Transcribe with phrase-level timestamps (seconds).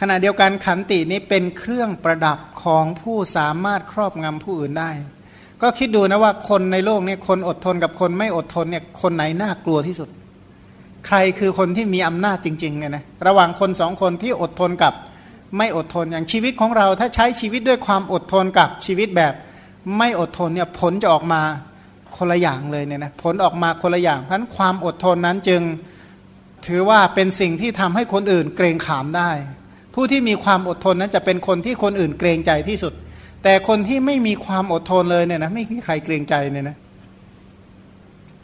[0.00, 4.90] ขณะเดียวกันขันตินี้เป็นเครื่องประดับของผู้สามารถครอบงำผู้อื่นได้
[5.62, 10.08] ก็คิดดูนะว่าคนในโลกนี้คนอดทนกับคนไม่อดทนเนี่ยคนไหนน่ากลัวที่สุด
[11.06, 14.94] ใครคือคนที่มีอำนาจจริงๆเนี่ยนะระหว่างคนสองคนที่อดทนกับ
[15.56, 19.32] ไม่อดทนอย่างชีวิตของเราถ้าใช้ชีวิตด้วยความอดทนกับชีวิตแบบ
[19.98, 21.42] ไม่อดทนเนี่ยผลจะออกมา
[22.16, 25.62] คนละอย่างเลยเนี่ยนะผลออกมาคนละอย่างเพราะนั้นความอดทนนั้นจึง
[26.66, 29.30] ถือว่าเป็นสิ่งที่ทำให้คนอื่นเกรงขามได้
[29.98, 32.92] ผู้ที่มีความอดทนนั้นจะเป็นคนที่คนอื่นเกรงใจที่สุด
[33.42, 36.76] แต่คนที่ไม่มีความอดทนเลยเนี่ยนะไม่มีใครเกรงใจเนี่ยนะ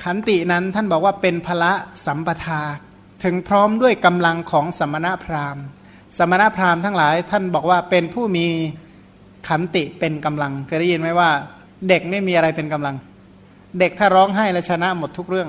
[0.03, 1.73] ขันตินั้นท่านบอกว่าเป็นพละ
[2.07, 2.61] สัมปทา
[3.25, 5.65] ถึงพร้อมด้วยกำลังของสมณพราหมณ์
[6.19, 8.47] สมณพราหมณ์ทั้งหลายท่านบอกว่าเป็นผู้มี
[9.49, 11.31] ขันติเป็นกำลังเคยได้ยินไหมว่า
[11.89, 12.97] เด็กไม่มีอะไรเป็นกำลัง
[13.79, 15.49] เด็กถ้าร้องไห้แล้วชนะหมดทุกเรื่อง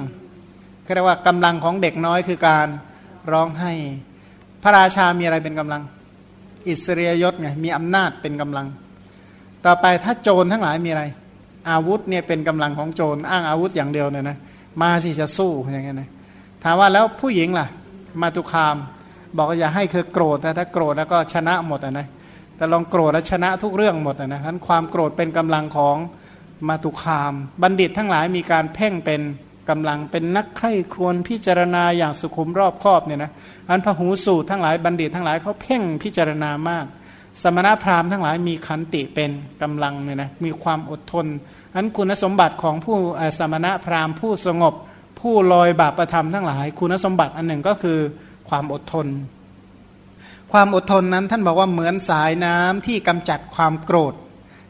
[0.85, 2.67] ก็เรียกว่ากำลังของเด็กน้อยคือการ
[3.31, 3.73] ร้องไห้
[4.63, 5.81] พระราชามีอะไรเป็นกำลัง
[6.67, 8.67] อิสริยยศไงมีอำนาจเป็นกำลัง
[9.65, 11.03] ต่อไปถ้าโจรทั้งหลายมีอะไร
[11.69, 14.37] อาวุธเนี่ยเป็นกำลังของโจรอ้างอาวุธอย่างเดียวเนี่ยนะ
[14.81, 16.09] มาสิจะสู้อย่างเงี้ยนะ
[16.63, 17.67] ถามว่าแล้วผู้หญิงล่ะ
[18.21, 18.75] มาตุคาม
[19.37, 22.07] บอกอย่าให้เธอโกรธนะถ้าโกรธแล้วก็ชนะหมดนะ
[22.55, 25.97] แต่ลองโกรธแล้วชนะทุกเรื่องหมดนะทั้นความโกรธเป็นกำลังของ
[26.67, 29.21] มาตุคาม บัณฑิตทั้งหลายมีการเพ่งเป็น
[29.69, 33.31] กำลังเป็นนักใคร่ครวญพิจารณาอย่างสุขุมรอบครอบเนี่ยนะ
[33.69, 36.85] อันพหูสูตรทั้งหลายบัณฑิตทั้งหลายเขาเพ่งพิจารณามาก
[37.41, 41.25] สมณพราหมณ์ทั้งหลายมีขันติเป็นกำลังเนี่ยนะมีความอดทน
[41.75, 42.97] อันคุณสมบัติของผู้
[43.39, 44.73] สมณพราหมณ์ผู้สงบ
[45.19, 47.99] ผู้ลอยบาปประธรรมทั้งหลาย คุณสมบัติอันหนึ่งก็คือ
[48.49, 49.07] ความอดทน
[50.51, 54.13] ความอดทนนั้นท่านบอกว่าเหมือนสายน้ำที่กำจัดความโกรธ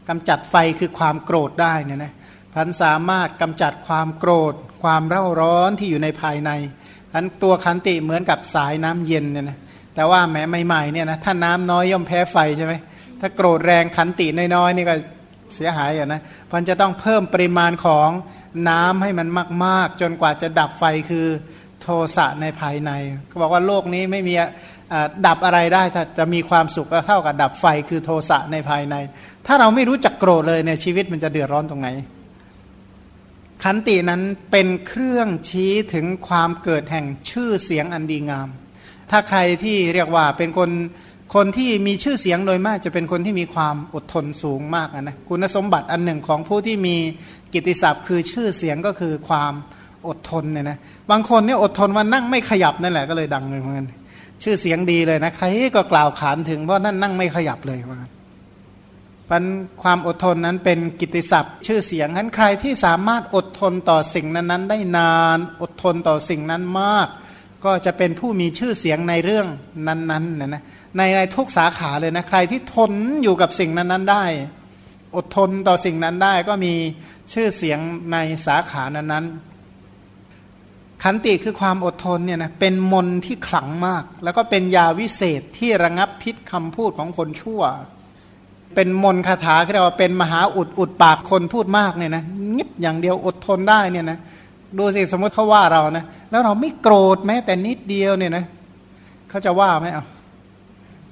[0.10, 2.14] กำจัดไฟคือความโกรธได้เนี่ยนะ
[2.54, 6.52] พันสามารถกำจัดความโกรธ ความเร่าร้อนที่อยู่ในภายใน
[7.14, 9.58] อันตัวขันติเหมือนกับสายน้ำเย็นเนี่ยนะ
[9.96, 12.74] แต่ว่าแม้ใหม่ๆเนี่ยนะถ้าน้ำน้อยย่อมแพ้ไฟใช่ไหม
[13.20, 14.96] ถ้าโกรธแรงขันติน้อยๆนี่ก็
[15.56, 16.22] เสียหายอะนะ
[16.54, 18.10] มันจะต้องเพิ่มปริมาณของ
[18.70, 19.28] น้ำให้มัน
[19.66, 21.28] มาก ๆ จนกว่าจะดับไฟคือ
[21.82, 21.88] โท
[22.18, 22.92] สะในภายใน
[23.28, 24.34] เขาบอกว่าโลกนี้ไม่มี
[25.28, 28.96] ดับอะไรได้ถ้าจะมีความสุขก็เท่ากับดับไฟคือโทสะในภายใน
[29.48, 31.90] ถ้าเราไม่รู้จักโกรธเลยเนี่ยชีวิตมันจะเดือดร้อนตรงไหน
[33.64, 38.50] ขันตินั้นเป็นเครื่องชี้ถึงความเกิดแห่งชื่อเสียงอันดีงาม
[39.12, 40.72] ถ้าใครที่เรียกว่าเป็นคน
[41.36, 46.96] คนที่มีชื่อเสียงโดยมากจะเป็นคนที่มีความอดทนสูงมากนะคุณสมบัติอันหนึ่งของผู้ที่มี
[47.54, 49.54] กิตติศัพท์คือชื่อเสียงก็คือความ
[50.08, 50.78] อดทนเนี่ยนะ
[51.12, 53.88] บางคนเนี่ยอดทนว่านั่งไม่ขยับนั่นแหละก็เลยดังเลยเหมือนกัน
[54.44, 55.46] ชื่อเสียงดีเลยนะใคร
[55.76, 58.13] ก็กล่าวขานถึงเพราะนั่นนั่งไม่ขยับเลยเหมือนกัน
[59.30, 59.44] พัน
[59.84, 67.08] ความอดทนนั้นเป็นกิติศัพท์ชื่อเสียงนั้นใครที่สามารถอดทนต่อสิ่งนั้นๆ ได้นาน อดทนต่อสิ่งนั้นมาก
[67.66, 69.48] ก็จะเป็นผู้มีชื่อเสียงในเรื่อง
[69.88, 70.64] นั้นๆนะนะ
[70.98, 74.24] ในในทุกสาขาเลยนะใครที่ทนอยู่กับสิ่งนั้นๆได้
[75.16, 76.74] อดทนต่อสิ่งนั้นได้ก็มี
[77.34, 77.80] ชื่อเสียง
[78.12, 79.54] ในสาขานั้นๆ
[81.04, 87.62] ขันติคือความอดทนเนี่ยนะเป็นมนที่ขลังมาก แล้วก็เป็นยาวิเศษที่ระงับพิษคำพูดของคนชั่ว
[88.76, 92.24] เป็นมนคาถาเรียกว่าเป็นมหาอุดอุดปากคนพูดมากเนี่ยนะ
[92.56, 94.18] งิบอย่างเดียวอดทนได้เนี่ยนะ
[94.78, 98.46] ดูสิสมมติเขาว่าเรานะแล้วเราไม่โกรธแม้แต่นิดเดียวเนี่ยนะ
[99.30, 100.04] เขาจะว่าไหมเอา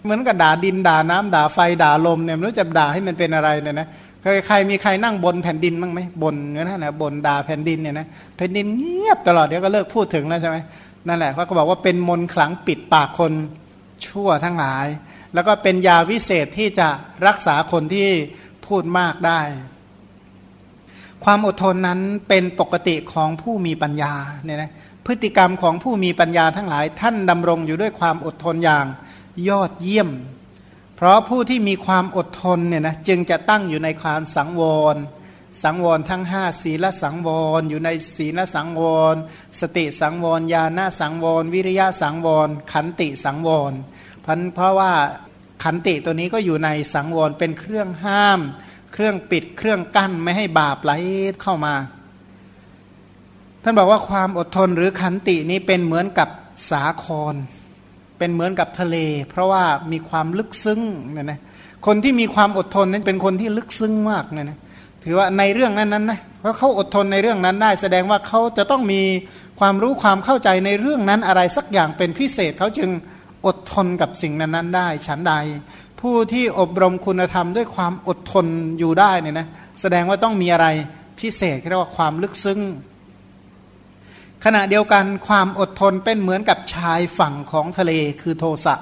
[0.03, 3.87] เหมือนกับด่าดินด่าน้ำด่าไฟด่าลมเนี่ยไม่รู้จะด่าให้มันเป็นอะไรเนี่ยนะ
[4.21, 8.05] เคยใครมีใครนั่งบนแผ่นดินบ้างไหมบนเนี่ยนะบนด่าแผ่นดินเนี่ยนะ
[8.37, 10.57] แผ่นดินเงียบตลอดเดี๋ยวก็เลิกพูดถึงแล้วใช่ไหม
[11.07, 13.33] นั่นแหละเขาก็บอกว่าเป็นมนขลังปิดปากคน
[14.05, 14.87] ชั่วทั้งหลาย
[15.33, 16.87] แล้วก็เป็นยาวิเศษที่จะ
[17.27, 18.07] รักษาคนที่
[18.65, 19.41] พูดมากได้
[21.23, 24.71] ความอดทนนั้นเป็นปกติของผู้มีปัญญาเนี่ยนะ
[25.05, 28.85] พฤติกรรมของผู้มีปัญญาทั้งหลายท่านดำรงอยู่ด้วยความอดทนอย่าง
[29.49, 30.09] ยอดเยี่ยม
[30.95, 34.63] เพราะผู้ที่มีความอดทนเนี่ยนะจึงจะตั้งอยู่ในความสังว
[34.93, 34.95] ร
[35.63, 39.15] สังวรทั้งห้าศีลสังวร อยู่ในศีลสังวร
[39.59, 43.73] สติสังวร ญาณสังวร วิริยะสังวร ขันติสังวร
[44.25, 44.91] พันเพราะว่า
[45.63, 48.39] ขันติตัวนี้ก็อยู่ในสังวรเป็นเครื่องห้าม
[48.93, 50.91] เครื่องปิดเครื่องกั้นไม่ให้บาปไหล
[51.41, 51.73] เข้ามา
[53.63, 56.29] ท่านบอกว่าความอดทนหรือขันตินี้เป็นเหมือนกับ
[56.71, 57.35] สาคร
[58.17, 58.97] เป็นเหมือนกับทะเล
[59.29, 60.81] เพราะว่ามีความลึกซึ้ง
[61.11, 61.39] เนี่ยนะ
[61.85, 64.59] คนที่มีความอดทนนั้นเป็นคนที่ลึกซึ้งมากเนี่ยนะ
[65.03, 69.01] ถือว่าในเรื่องนั้นนั้นนะเพราะเขาอดทนในเรื่องนั้นได้ แสดงว่าเขาจะต้องมี
[69.59, 72.89] ความรู้ความเข้าใจในเรื่องนั้นอะไรสักอย่างเป็นพิเศษเขาจึง
[73.45, 75.33] อดทนกับสิ่งนั้นๆได้ ฉันใด
[76.01, 78.45] ผู้ที่อบรมคุณธรรมด้วยความอดทน
[78.79, 79.47] อยู่ได้เนี่ยนะ
[79.81, 80.67] แสดงว่าต้องมีอะไร
[81.19, 82.59] พิเศษเรียกว่าความลึกซึ้ง
[84.45, 87.91] ขณะเดียวกันความอดทนเป็นเหมือนกับชายฝั่งของทะเล
[88.21, 88.75] คือโทสะ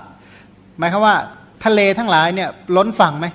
[0.78, 1.16] หมายความว่า
[1.66, 3.28] ทะเลทั้งหลายเนี่ยล้นฝั่งไหม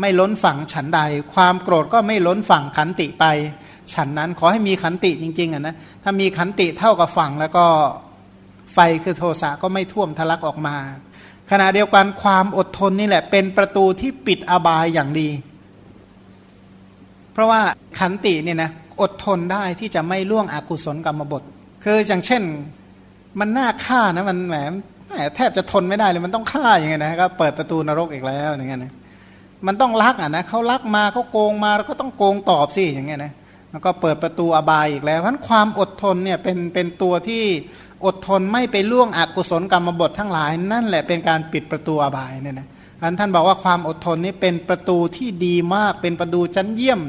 [0.00, 1.00] ไม่ล้นฝั่งฉันใด
[1.34, 3.24] ความโกรธก็ไม่ล้นฝั่งขันติไป
[3.94, 7.66] ฉันนั้นขอให้มีขันติจริงๆอะนะถ้ามีขันติเท่ากับฝั่งแล้วก็
[8.74, 10.76] ไฟคือโทสะก็ไม่ท่วมทะลักออกมา
[11.50, 15.28] ขณะเดียวกันความอดทนนี่แหละ เป็นประตูที่ปิดอบายอย่างดี
[17.32, 17.60] เพราะว่า
[17.98, 18.70] ขันติเนี่ยนะ
[19.00, 21.42] อดทนได้ที่จะไม่ล่วงอกุศลกรรมบท
[21.84, 22.42] คืออย่างเช่น
[23.40, 24.56] มันน่าฆ่านะมันแหม
[25.36, 28.92] แทบจะทนไม่ได้เลยมันต้องฆ่าอย่างเงี้ยนะก็เปิดประตูนรกอีกแล้วอย่างเงี้ยนะ
[29.66, 33.32] มันต้องลักอะนะเขาลักมาเขาโกงมาเราก็ต้องโกงตอบสิอย่างเงี้ยนะ
[33.70, 37.44] แล้วก็เปิดประตูอบายอีกแล้วเพราะความอดทนเนี่ยเป็นเป็นตัวที่
[38.04, 42.68] อดทนไม่ไปล่วงอกุศลกรรมบททั้งหลาย นั่นแหละเป็นการปิดประตูอบายเนี่ยนะ
[43.02, 47.00] อันท่านบอกว่าความอดทนนี้เป็นประตูที่ดีมากเป็นประตูชั้นเยี่ยม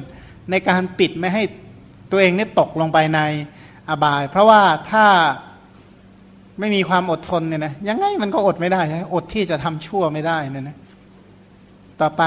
[0.51, 1.44] ในการปิดไม่ให้
[2.12, 3.19] ตัวเองนี่ตกลงไปใน
[3.89, 5.06] อบาย เพราะว่าถ้า
[6.59, 8.81] ไม่มีความอดทนเนี่ยนะยังไงมันก็อดไม่ได้
[9.13, 10.77] อดที่จะทำชั่วไม่ได้เนี่ยนะ
[12.01, 12.24] ต่อไป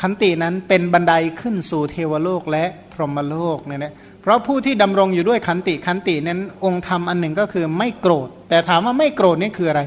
[0.00, 3.92] ขันตินั้นเป็นบันไดขึ้นสู่เทวโลกและพรหมโลกเนี่ยนะ
[4.26, 9.82] เพราะผู้ที่ดำรงอยู่ด้วยขันติขันตินั้นองค์ธรรมอันหนึ่งก็คือไม่โกรธ แต่ถามว่าไม่โกรธนี่คืออะไร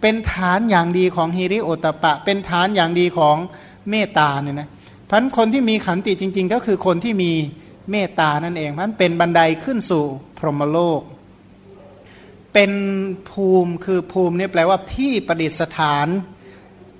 [0.00, 3.36] เป็นฐานอย่างดีของฮิริโอตปะ เป็นฐานอย่างดีของ
[3.90, 4.68] เมตตาเนี่ยนะ
[5.10, 7.32] พันคนที่มีขันติจริง ๆ ก็คือคนที่มี
[7.90, 10.04] เมตตานั่นเองพันเป็นบันไดขึ้นสู่
[10.38, 11.00] พรหมโลก
[12.52, 12.72] เป็น
[13.30, 16.08] ภูมิคือภูมินี่แปลว่าที่ประดิษฐาน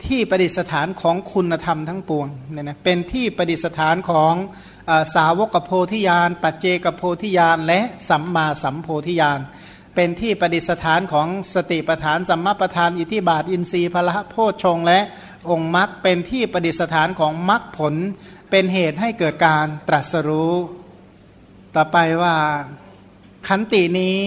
[0.07, 4.35] ที่ประดิษฐานของคุณธรรมทั้งปวงเนี่ยนะเป็นที่ประดิษฐานของ
[5.15, 9.41] สาวกโพธิญาณ ปัจเจกโพธิญาณ และสัมมาสัมโพธิญาณ
[9.95, 15.01] เป็นที่ประดิษฐานของสติปทานสัมมาปทาน อิทิบาท อินทรีย์พละโพชฌงและ
[15.51, 17.95] องค์มรรคเป็นที่ประดิษฐานของมรรคผล
[18.51, 20.55] เป็นเหตุให้เกิดการตรัสรู้
[21.75, 22.37] ต่อไปว่า
[23.49, 24.19] ขันตินี้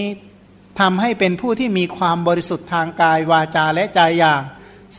[0.80, 4.42] ทำให้เป็นผู้ที่มีความบริสุทธิ์ทางกายวาจาและใจอย่าง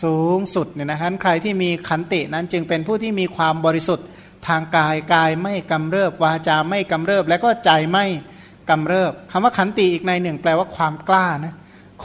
[0.02, 4.06] สูงสุดเนี่ยนะครับใครที่มีขันตินั้นจึงเป็นผู้ที่มีความบริสุทธิ์
[4.48, 8.04] ทางกายกายไม่กำเริบวาจาไม่กำเริบ และก็ใจไม่
[8.70, 11.54] กำเริบคำว่าขันติอีกในหนึ่ง แปลว่าความกล้านะ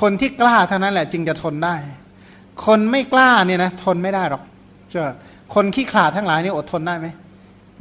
[0.01, 1.75] คนที่กล้าเท่านั้นแหละจึงจะทนได้
[2.65, 4.43] คนไม่กล้าเนี่ยนะทนไม่ได้หรอก
[4.89, 5.13] เจ้า
[5.53, 7.07] คนขี้ขลาดทั้งหลายนี่อดทนได้ไหม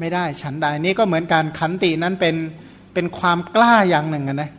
[0.00, 2.36] ไม่ได้ฉันใดนี่ก็เหมือนการขันตินั้นเป็น
[2.94, 4.50] เป็นความกล้าอย่างหนึ่งนะ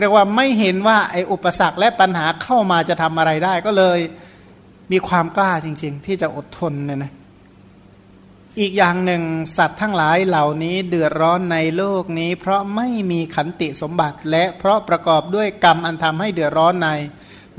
[0.00, 3.98] เรียกว่าไม่เห็นว่าไอ้อุปสรรคและปัญหาเข้ามาจะทำอะไรได้ก็เลย
[4.92, 7.12] มีความกล้าจริง ๆ ที่จะอดทนเนี่ยนะ
[8.60, 9.22] อีกอย่างหนึ่ง
[9.56, 16.88] สัตว์ทั้งหลายเหล่านี้เดือดร้อนในโลกนี้ เพราะไม่มีขันติสมบัติ และเพราะประกอบด้วยกรรมอันทำให้เดือดร้อนใน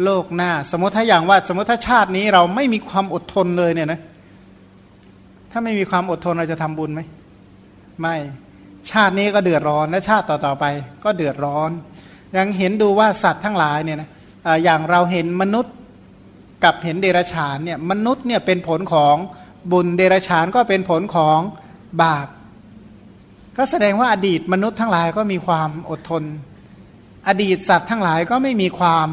[0.04, 4.00] โลกหน้า สมมติถ้าอย่างว่า สมมติถ้าชาตินี้เราไม่มีความอดทนเลยเนี่ยนะ
[5.52, 7.02] ถ้าไม่มีความอดทนเราจะทำบุญไหม
[8.02, 8.16] ไม่
[8.92, 10.66] ชาตินี้ก็เดือดร้อนและชาติต่อๆไป
[11.04, 11.72] ก็เดือดร้อน
[12.38, 14.10] ยังเห็นดูว่าสัตว์ทั้งหลายเนี่ยนะ
[14.64, 15.74] อย่างเราเห็นมนุษย์
[16.64, 19.16] กับเห็นเดรัจฉานเนี่ยมนุษย์เนี่ยเป็นผลของ
[19.72, 21.40] บุญเดรัจฉานก็เป็นผลของ
[22.04, 22.28] บาป
[23.58, 26.24] ก็แสดงว่าอดีตมนุษย์ทั้งหลายก็มีความอดทน
[27.28, 29.08] อดีตสัตว์ทั้งหลายก็ไม่มีความ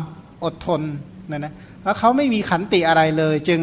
[0.44, 0.82] อดทน
[1.30, 3.60] นะนะเพราะเขาไม่มีขันติอะไรเลย จึง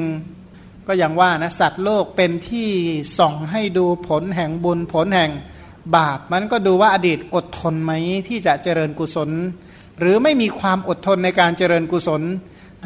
[0.88, 2.69] ก็อย่างว่านะสัตว์โลกเป็นที่
[3.18, 5.31] ส่องให้ดูผลแห่งบุญผลแห่ง
[5.95, 7.92] บาป มันก็ดูว่าอดีตอดทนไหม
[8.28, 9.30] ที่จะเจริญกุศล
[10.00, 12.22] หรือไม่มีความอดทนในการเจริญกุศล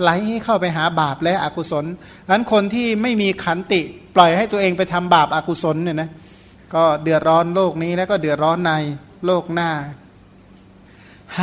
[0.01, 0.11] ไหล
[0.43, 1.85] เข้าไปหาบาปและอกุศล
[2.25, 3.81] ฉะนั้นคนที่ไม่มีขันติ
[4.15, 6.09] ปล่อยให้ตัวเองไปทำบาปอากุศลเนี่ยนะ
[6.73, 8.71] ก็เดือดร้อนโลกนี้แล้วก็เดือดร้อนใน
[9.25, 9.71] โลกหน้า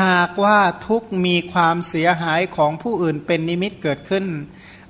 [0.00, 4.24] หากว่าทุกมีความเสียหายของผู้อื่นเป็นนิมิตเกิดขึ้น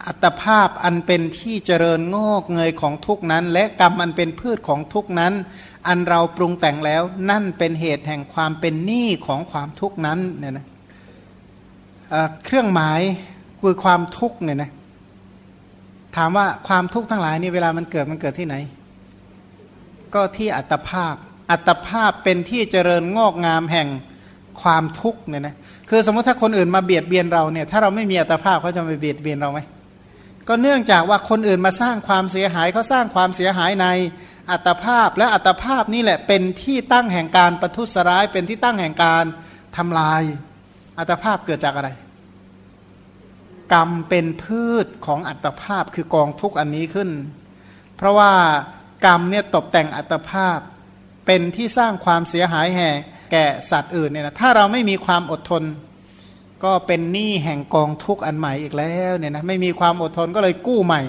[0.07, 5.33] อัตภาพอันเป็นที่เจริญงอกเงยของทุกนั้น และกรรมอันเป็นพืชของทุกนั้น
[5.87, 10.67] อันเราปรุงแต่งแล้วนั่นเป็นเหตุแห่งความเป็นหนี้ของความทุกนั้นเนี่ยนะ
[12.45, 13.01] เครื่องหมาย
[13.61, 14.71] คือความทุกข์เนี่ยนะ
[16.17, 18.57] ถามว่าความทุกข์ทั้งหลายนี่เวลามันเกิดมันเกิดที่ไหน
[20.15, 21.15] ก็ที่อัตภาพ
[21.51, 23.89] อัตภาพเป็นที่เจริญงอกงามแห่ง
[24.63, 25.55] ความทุกข์เนี่ยนะ
[25.91, 29.61] คือสมมติถ้าคนอื่นมาเบียดเบียนเราเนี่ยถ้าเราไม่มีอัตภาพเขาจะมาเบียดเบียนเราไหม
[30.49, 33.87] ก็เนื่องจากว่าคนอื่นมาสร้างความเสียหายเขาสร้างความเสียหายใน
[34.51, 39.25] อัตภาพ และอัตภาพนี่แหละเป็นที่ตั้งแห่งการประทุษร้ายเป็นที่ตั้งแห่งการ
[39.77, 40.23] ทำลาย
[40.99, 41.89] อัตภาพเกิดจากอะไร
[43.73, 47.11] กรรมเป็นพืชของอัตภาพคือกองทุกอันนี้ขึ้น
[47.97, 48.33] เพราะว่า
[49.07, 50.59] กรรมเนี่ยตกแต่งอัตภาพ
[51.27, 52.91] เป็นที่สร้างความเสียหายแห่
[53.33, 55.65] แก่สัตว์อื่นเนี่ยนะถ้าเราไม่มีความอดทน
[56.65, 61.03] ก็เป็นหนี้แห่งกองทุกอันใหม่อีกแล้วเนี่ยนะไม่มีความอดทนก็เลยกู้ใหม่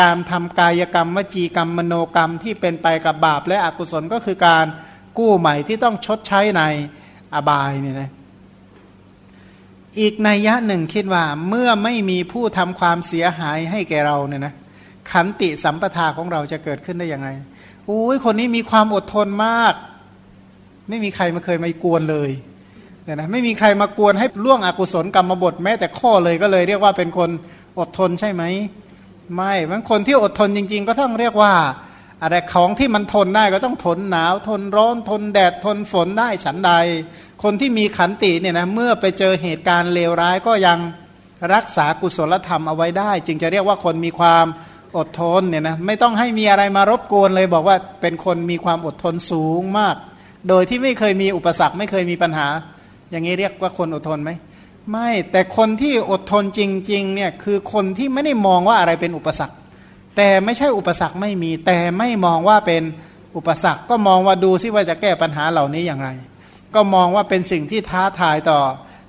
[0.00, 4.66] การทำกายกรรมวจีกรรมมโนกรรมที่เป็นไปกับบาปและอกุศลก็คือการ
[5.18, 6.62] กู้ใหม่ที่ต้องชดใช้ใน
[7.34, 8.10] อบายเนี่ยนะ
[10.00, 14.54] อีกนัยยะหนึ่งคิดว่าเมื่อไม่มีผู้ทำความเสียหายให้แก่เราเนี่ยนะ
[15.10, 17.28] ขันติสัมปทาของเราจะเกิดขึ้นได้ยังไง
[17.86, 19.74] โอ้ยคนนี้มีความอดทนมาก
[20.88, 22.30] ไม่มีใครมาเคยมากวนเลย
[23.04, 27.30] เนี่ยนะไม่มีใครมากวนให้ล่วงอกุศลกรรมบทแม้แต่ข้อเลยก็เลยเรียกว่าเป็นคน
[27.78, 28.42] อดทนใช่ไหม
[29.34, 31.52] ไม่บางคนที่อดทนจริง ๆ ก็ต้องเรียกว่า
[32.24, 36.72] อะไรของที่มันทนได้ก็ต้องทนหนาว ทนร้อนทนแดดทนฝนได้ฉันใด
[37.42, 40.78] คนที่มีขันติเนี่ยนะเมื่อไปเจอเหตุการณ์เลวร้ายก็ยัง
[41.54, 44.46] รักษากุศลธรรมเอาไว้ได้ จึงจะเรียกว่าคนมีความ
[44.96, 49.96] อดทนเนี่ยนะไม่ต้องให้มีอะไรมารบกวนเลยบอกว่าเป็นคนมีความอดทนสูงมาก
[50.48, 52.48] โดยที่ไม่เคยมีอุปสรรคไม่เคยมีปัญหา
[53.10, 54.30] อย่างนี้เรียกว่าคนอดทนไหม
[54.90, 59.54] ไม่แต่คนที่อดทนจริงๆเนี่ยคือคนที่ไม่ได้มองว่าอะไรเป็นอุปสรรค
[60.16, 62.82] แต่ไม่ใช่อุปสรรคไม่มี แต่ไม่มองว่าเป็น
[63.36, 66.10] อุปสรรคก็มองว่าดูซิว่าจะแก้ปัญหาเหล่านี้อย่างไร
[66.74, 68.60] ก็มองว่าเป็นสิ่งที่ท้าทายต่อ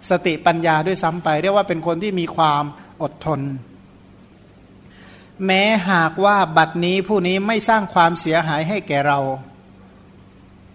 [0.10, 2.64] สติปัญญาด้วยซ้ำไป เรียกว่าเป็นคนที่มีความ
[3.02, 3.42] อดทน
[5.46, 9.20] แม้หากว่าบัดนี้ผู้นี้ไม่สร้างความเสียหายให้แก่เรา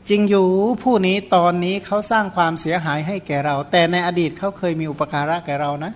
[0.08, 0.48] จริงอยู่
[0.82, 5.92] ผู้นี้ตอนนี้เขาสร้างความเสียหายให้แก่เรา แต่ในอดีตเขาเคยมีอุปการะแก่เรานะ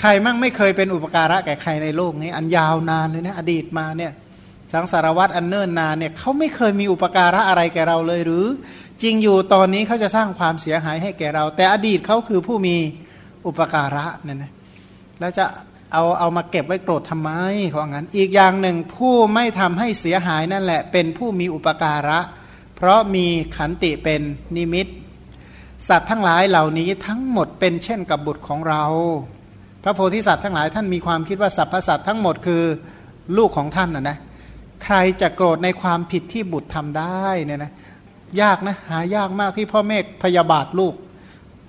[0.00, 4.12] ใครมั่งไม่เคยเป็นอุปการะแก่ใครในโลกนี้ อันยาวนานเลยนะอดีตมาเนี่ย
[4.72, 8.46] สังสารวัตรอันเนิ่นนานเนี่ยเขาไม่เคยมีอุปการะอะไรแก่เราเลยหรือ
[9.02, 12.76] จริงอยู่ตอนนี้เขาจะสร้างความเสียหายให้แก่เรา แต่อดีตเขาคือผู้มี
[13.46, 14.52] อุปการะเนี่ยนะ
[15.20, 15.44] แล้วจะ
[15.92, 17.30] เอาเอามาเก็บไว้โกรธทำไม
[17.68, 22.18] เขาองั้นอีกอย่างหนึ่งผู้ไม่ทำให้เสียหายนั่นแหละ เป็นผู้มีอุปการะ
[22.76, 24.20] เพราะมีขันติเป็น
[24.56, 24.86] นิมิต
[25.88, 28.84] สัตว์ทั้งหลายเหล่านี้ทั้งหมดเป็นเช่นกับบุตรของเรา
[29.84, 32.62] พระโพธิสัตว์ทั้งหลายท่านมีความคิดว่าสรรพสัตว์ทั้งหมดคือ
[33.36, 34.16] ลูกของท่านนะนะ
[34.84, 37.72] ใครจะโกรธในความผิดที่บุตรทำได้เนี่ยนะ
[38.40, 40.94] ยากนะหายากมากที่พ่อแม่พยาบาทลูก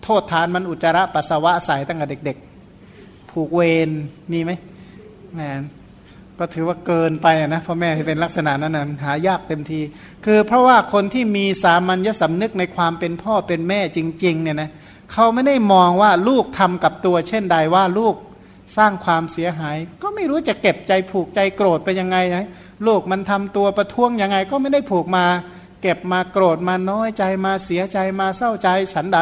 [0.04, 2.38] โทษทานมันอุจจาระปัสสาวะใส่ตั้งแต่เด็ก
[2.84, 3.90] ๆ ผูกเวร
[4.32, 4.52] มีไหม
[5.36, 5.42] แหม
[6.40, 9.80] ก็ถือว่าเกินไปนะพ่อแม่ที่เป็นลักษณะนั้นนะหายากเต็มที
[10.26, 14.70] คือเพราะว่าคนที่มีสามัญญสำนึกในความเป็นพ่อเป็นแม่จริงๆเนี่ยนะ
[15.12, 18.16] เขาไม่ได้มองว่าลูกทำกับตัว เช่นใดว่าลูก
[18.78, 22.46] สร้างความเสียหาย ก็ไม่รู้จะเก็บใจผูกใจโกรธไปยังไงนะ
[22.88, 25.26] ลูกมันทำตัวประท้วงยังไง ก็ไม่ได้ผูกมา
[25.82, 29.20] เก็บมาโกรธมาน้อยใจมาเสียใจมาเศร้าใจฉันใด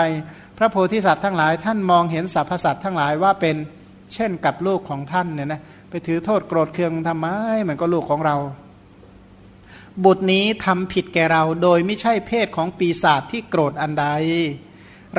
[0.58, 3.56] พระโพธิสัตว์ทั้งหลาย ท่านมองเห็นสรรพสัตว์ทั้งหลายว่าเป็น
[4.14, 7.28] เช่นกับลูกของท่านเนี่ยนะไปถือโทษโกรธเคืองทำไม
[7.68, 8.36] มันก็ลูกของเรา
[10.04, 14.08] บุตรนี้ทำผิดแก่เรา โดยไม่ใช่เพศของปีศาจที่โกรธอันใด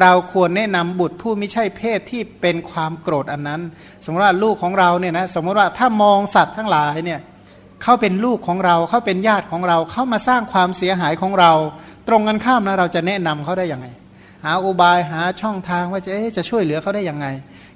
[0.00, 3.60] เราควรแนะนำบุตรผู้ไม่ใช่เพศที่เป็นความโกรธอันนั้น
[4.04, 7.20] สมมติว่าลูกของเราเนี่ยนะสมมติว่าถ้ามองสัตว์ทั้งหลายเนี่ย
[7.82, 11.52] เขาเป็นลูกของเราเขาเป็นญาติของเราเขามาสร้างความเสียหายของเรา
[12.08, 13.86] ตรงกันข้ามนะเราจะแนะนำเขาได้ยังไง
[14.44, 17.26] หาอุบายหาช่องทางว่าจะจะช่วยเหลือเขาได้ยังไง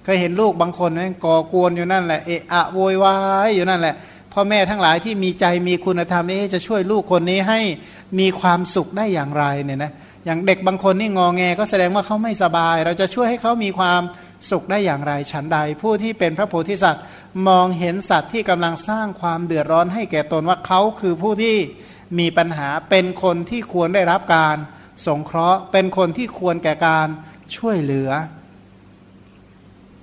[0.04, 3.14] เคยเห็นลูกบางคนไหมก่อกวนอยู่นั่นแหละเอะอะโวยวา
[3.46, 3.94] ยอยู่นั่นแหละ
[4.32, 7.61] พ่อแม่ทั้งหลายที่มีใจมีคุณธรรมเอ๊จะช่วยลูกคนนี้ให้
[8.18, 9.92] มีความสุขได้อย่างไรเนี่ยนะ
[10.25, 14.02] อย่างเด็กบางคนนี่งอแงก็แสดงว่าเขาไม่สบาย เราจะช่วยให้เขามีความ
[14.50, 17.04] สุขได้อย่างไร ฉันใด ผู้ที่เป็นพระโพธิสัตว์
[17.49, 21.56] มองเห็นสัตว์ที่กำลังสร้างความเดือดร้อนให้แก่ตนว่าเขาคือผู้ที่
[22.18, 24.56] มีปัญหาเป็นคนที่ควรได้รับการ
[25.06, 27.08] สงเคราะห์ เป็นคนที่ควรแก่การ
[27.56, 28.11] ช่วยเหลือ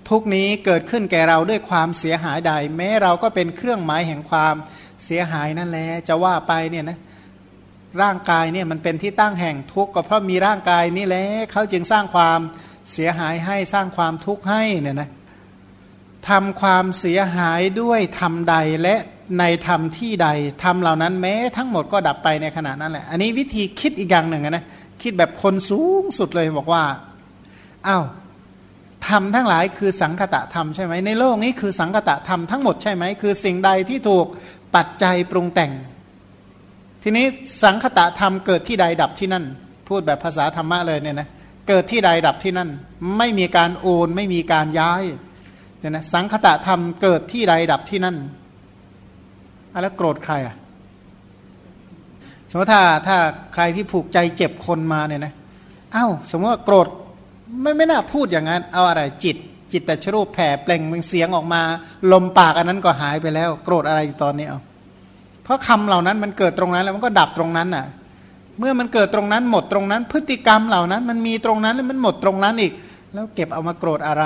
[0.09, 4.55] ทุกนี้เกิดขึ้นแก่เราด้วยความเสียหายใด แม้เราก็เป็นเครื่องหมายแห่งความ
[5.05, 6.97] เสียหายนั่นแหละจะว่าไปเนี่ยนะ
[8.01, 12.39] ร่างกายเนี่ยมันเป็นที่ตั้งแห่งทุกข์ก็เพราะมีร่างกายนี่แหละเขาจึงสร้างความ
[12.93, 15.09] เสียหายให้สร้างความทุกข์ให้เนี่ยนะ
[16.29, 18.95] ทำความเสียหายด้วยทำใดและ
[19.39, 20.27] ในธรรมที่ใด
[20.63, 24.65] ทำเหล่านั้นแม้ทั้งหมดก็ดับไปในขณะนั้นแหละ อันนี้วิธีคิดอีกอย่างหนึ่งนะ
[25.01, 26.83] คิดแบบคนสูงสุดเลยบอกว่า
[27.87, 28.03] อา้าว
[29.07, 34.25] ธรรมทั้งหลายคือสังคตะธรรมใช่ไหมในโลกนี้คือสังคตะธรรมทั้งหมดใช่ไหมคือสิ่งใดที่ถูก
[34.75, 35.71] ปัจจัยปรุงแต่ง
[37.03, 37.25] ทีนี้
[37.63, 39.45] สังคตะธรรมเกิดที่ใดดับที่นั่น
[39.87, 41.29] พูดแบบภาษาธรรมะเลยเนี่ยนะ
[41.67, 42.69] เกิดที่ใดดับที่นั่น
[43.17, 45.03] ไม่มีการโอนไม่มีการย้าย
[45.79, 48.17] เนี่ยนะสังคตะธรรมเกิดที่ใดดับที่นั่น
[49.81, 50.55] แล้วโกรธใครอะ
[52.49, 53.17] สมมติถ้าถ้า
[53.53, 55.33] ใครที่ผูกใจเจ็บคนมาเนี่ยนะ
[55.93, 56.87] เอา้าสมมติว่าโกรธ
[57.61, 59.37] ไม่ไม่น่าพูดอย่างนั้น เอาอะไรจิต
[59.71, 61.61] จิตแต่ชรูปแผ่เปล่งเป็นเสียงออกมา
[62.11, 64.59] ลมปากอันนั้นก็หายไปแล้ว โกรธอะไรตอนนี้เอา
[65.43, 67.85] เพราะคำเหล่านั้นมันเกิดตรงนั้นแล้วมันก็ดับตรงนั้นน่ะ
[68.59, 72.73] เมื่อมันเกิดตรงนั้นหมดตรงนั้น พฤติกรรมเหล่านั้น มันมีตรงนั้นแล้วมันหมดตรงนั้นอีก
[73.13, 74.25] แล้วเก็บเอามาโกรธอะไร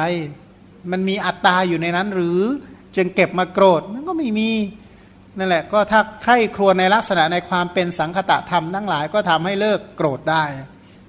[0.91, 2.39] มันมีอัตตาอยู่ในนั้นหรือ
[2.95, 4.49] จึงเก็บมาโกรธมันก็ไม่มี
[5.37, 10.43] นั่นแหละก็ถ้าใคร่ครวญในลักษณะในความเป็นสังคตะธรรมทั้งหลายก็ทำให้เลิกโกรธได้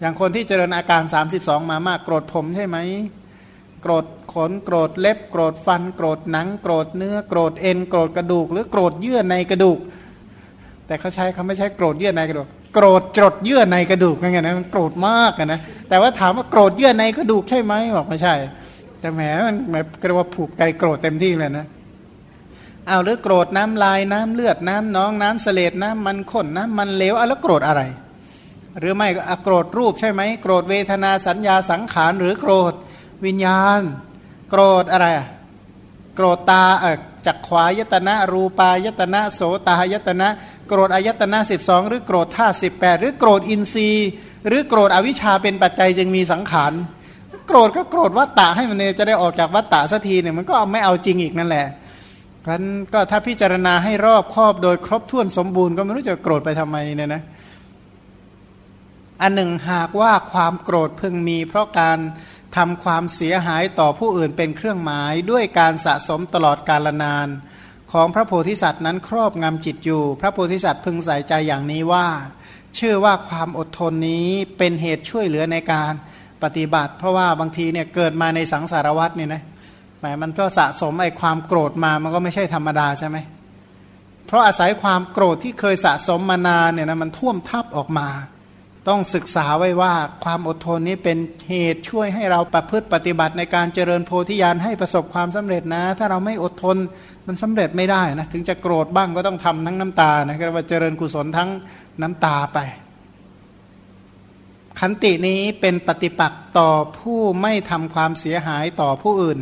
[0.00, 1.02] อย่างคนที่เจริญอาการ
[1.37, 2.78] 32 มามากโกรธผมใช่ไหม
[3.83, 9.78] โกรธขนโกรธเล็บ โกรธฟัน โกรธหนัง โกรธเนื้อโกรธเอ็นโกรธกระดูก หรือโกรธเยื่อในกระดูก
[10.87, 18.35] แต่เขาใช้เขาไม่ใช้โกรธเยื่อในกระดูก โกรธจดเยื่อในกระดูกไงนะมันโกรธมากนะแต่ว่าถามว่าโกรธเยื่อในกระดูกใช่ไหมบอกไม่ใช่
[19.00, 21.66] แต่แหมมันแบบกระว่าผูกใจโกรธเต็มที่เลยนะ
[22.87, 27.83] เอาหรือโกรธน้ำลายน้ำเลือดน้ำน้องน้ำเสลดน้ำมันข้นน้ำมันเลวอะแล้วโกรธอะไร
[28.78, 29.08] หรือไม่
[29.44, 32.74] โกรธรูปใช่ไหมโกรธเวทนาสัญญาสังขารหรือโกรธ
[33.24, 33.80] วิญญาณ
[34.50, 35.06] โกรธอะไร
[36.16, 36.96] โกรธตาเออ
[37.26, 40.28] จักขวายตนะรูปายตนะโสตายตนะ
[40.68, 44.08] โกรธอายตนะสิบองหรือโกรธท่าสิบแปดหรือโกรธอินทรีย์
[44.46, 46.72] หรือโกรธอวิชชาเป็นปัจจัยจึงมีสังขาร
[47.46, 51.66] โกรธก็โกรธวัตตะให้มันเนี่ยจะได้ออกจากวัตตะสักทีเนี่ยมันก็ไม่เอาจริงอีกนั่นแหละ
[52.40, 57.22] เพราะนั้นก็ถ้าพิจารณาให้รอบครอบโดยครบถ้วนสมบูรณ์ก็ไม่รู้จะโกรธไปทำไมเนี่ยนะ
[59.20, 61.98] อันหนึ่งหากว่าความโกรธพึงมี เพราะการ
[62.56, 67.28] ทำความเสียหายต่อผู้อื่นเป็นเครื่องหมาย ด้วยการสะสมตลอดกาลนาน
[67.92, 72.06] ของพระโพธิสัตว์นั้นครอบงำจิตอยู่ พระโพธิสัตว์พึงใส่ใจอย่างนี้ว่า
[72.76, 74.26] เชื่อว่าความอดทนนี้
[74.58, 75.92] เป็นเหตุช่วยเหลือในการ
[76.42, 79.42] ปฏิบัติ เพราะว่าบางทีเนี่ยเกิดมาในสังสารวัตเนี่ยนะ
[80.00, 83.16] หมายมันก็สะสมไอ้ความโกรธมามันก็ไม่ใช่ธรรมดาใช่ไหม
[84.26, 88.08] เพราะอาศัยความโกรธที่เคยสะสมมานานเนี่ยนะมันท่วมทับออกมา
[88.88, 89.94] ต้องศึกษาไว้ว่า
[90.25, 91.18] ความอดทนนี้เป็น
[91.50, 96.76] เหตุช่วยให้เราประพฤติปฏิบัติในการเจริญโพธิญาณให้ประสบความสำเร็จนะ ถ้าเราไม่อดทน
[97.26, 101.50] มันสำเร็จไม่ได้นะถึงจะโกรธบ้างก็ต้องทำทั้งน้ำตานะก็ว่าเจริญกุศลทั้ง
[102.02, 102.58] น้ำตาไป
[104.80, 109.38] ขันตินี้เป็นปฏิปักษ์ต่อผู้ไม่ทำความเสียหายต่อผู้อื่น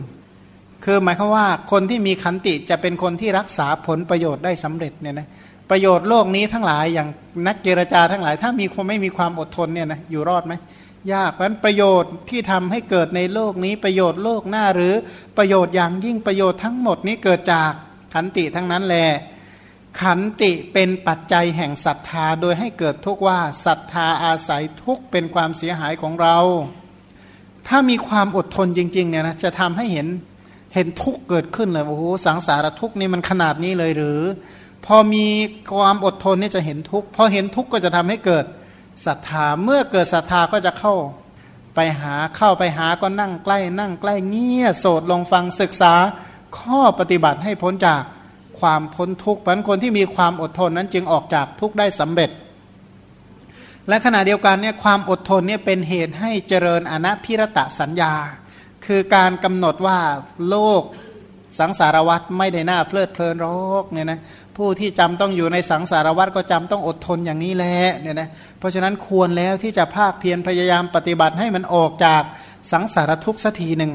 [0.85, 5.29] คือหมายความว่าคนที่มีขันติจะเป็นคนที่รักษาผลประโยชน์ได้สำเร็จเนี่ยนะ
[5.71, 7.09] ประโยชน์โลกนี้ทั้งหลายอย่าง
[7.47, 10.55] นักเจรจาทั้งหลาย ถ้ามีคนไม่มีความอดทนเนี่ยนะอยู่รอดไหม
[11.13, 14.95] ยากเพราะประโยชน์ที่ทำให้เกิดในโลกนี้ประโยชน์โลกหน้าหรือ
[15.39, 17.71] ประโยชน์อย่างยิ่งประโยชน์ทั้งหมดนี้เกิดจาก
[18.15, 19.09] ขันติทั้งนั้นแหละ
[20.01, 26.37] ขันติเป็นปัจจัยแห่งศรัทธาโดยให้เกิดทุกว่าศรัทธาอาศัยทุกเป็นความเสียหายของเรา
[27.69, 30.09] ถ้ามีความอดทนจริงๆเนี่ยนะจะทำให้เห็น
[30.75, 34.21] เห็นทุกเกิดขึ้นเลยโอ้โหสังสารทุกนี่มันขนาดนี้เลยหรือ
[34.87, 35.27] พอมี
[35.75, 38.45] ความอดทนนี่จะเห็นทุกข์พอเห็นทุกข์ก็จะทำให้เกิด
[39.07, 40.95] ศรัทธาเมื่อเกิดศรัทธาก็จะเข้า
[41.75, 45.95] ไปหาเข้าไปหาก็นั่งใกล้นั่งใกล้เงี่ยโสดลงฟังศึกษา
[46.59, 48.03] ข้อปฏิบัติให้พ้นจาก
[48.61, 52.31] ความพ้นทุกข์เพราะคนที่มีความอดทนนั้นจึงออกจากทุกข์ได้สำเร็จ
[53.89, 58.13] และขณะเดียวกันเนี่ยความอดทนเนี่ยเป็นเหตุให้เจริญอนัพิรตะสัญญา
[58.87, 59.99] คือการกำหนดว่า
[60.49, 60.83] โลก
[61.59, 64.21] สังสารวัตไม่ได้น่าเพลิดเพลินรอกเนี่ยนะ
[64.59, 72.23] ผู้ที่จำต้องอยู่ในสังสารวัตก็จำต้องอดทนอย่างนี้แหละเนี่ยนะเพราะฉะนั้นควรแล้วที่จะภาคเพียรพยายามปฏิบัติให้มันออกจาก
[72.73, 73.93] สังสารทุกข์สักทีหนึ่ง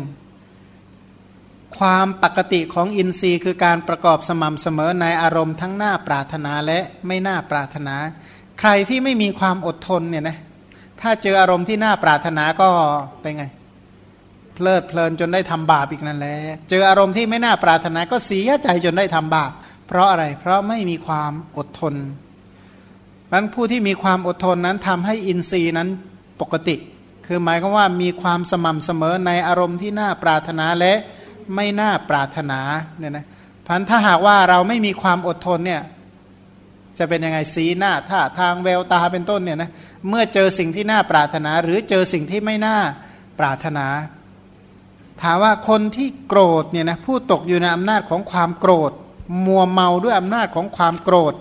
[1.78, 7.96] ความปกติของอินทรีย์คือการประกอบสม่ำเสมอในอารมณ์ทั้งหน้าปรารถนาและไม่น่าปรารถนา
[8.60, 10.38] ใครที่ไม่มีความอดทนเนี่ยนะ
[11.02, 12.70] ถ้าเจออารมณ์ที่น่าปรารถนาก็
[13.22, 13.46] เป็นไง
[14.56, 16.38] เพลิดเพลินจนได้ทำบาปอีกนั่นแหละ
[16.70, 19.52] เจออารมณ์ที่ไม่น่าปรารถนาก็เสียใจจนได้ทำบาป
[19.94, 21.94] เพราะอะไร เพราะไม่มีความอดทน
[23.34, 25.90] นั้นผู้ที่มีความอดทนนั้นทำให้อินทรีย์นั้น
[26.42, 26.76] ปกติ
[27.26, 30.94] คือหมายความว่ามีความสม่ำเสมอในอารมณ์ที่น่าปรารถนาและ
[31.56, 32.60] ไม่น่าปรารถนา
[32.98, 33.26] เนี่ยนะ
[33.68, 35.82] พันถ้าหากว่าเราไม่มีความอดทนเนี่ย
[36.98, 39.70] จะเป็นยังไงสีหน้าท่าทางแววตาเป็นต้นเนี่ยนะ
[40.10, 42.78] เมื่อเจอสิ่งที่น่าปรารถนา หรือเจอสิ่งที่ไม่น่า
[43.40, 43.88] ปรารถนา
[45.22, 48.92] ถามว่าคนที่โกรธเนี่ยนะผู้ตกอยู่ในอำนาจของความโกรธ
[49.46, 51.34] มัวเมาด้วยอำนาจของความโกรธ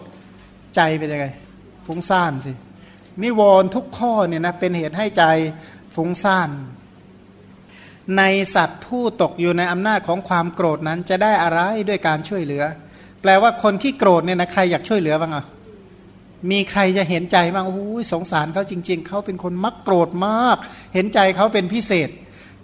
[0.76, 1.26] ใจเป็นยังไง
[1.86, 2.52] ฟุ้งซ่านสิ
[3.22, 5.24] นิวรณ์ทุกข้อเนี่ยนะเป็นเหตุให้ใจ
[5.94, 6.50] ฟุ้งซ่าน
[8.18, 8.22] ใน
[8.54, 12.64] สัตว์ผู้ตกอยู่ในอำนาจของความโกรธนั้นจะได้อะไรด้วยการช่วยเหลือ
[13.22, 15.44] แปลว่าคนที่โกรธเนี่ยนะใครอยากช่วยเหลือบ้างอะ
[16.50, 20.56] มีใครจะเห็นใจบ้างโอ้ยสงสารเขาจริง ๆเขาเป็นคนมักโกรธมาก
[20.94, 22.08] เห็นใจเขาเป็นพิเศษ